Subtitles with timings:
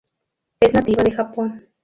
[0.59, 1.67] Es nativa de Japón.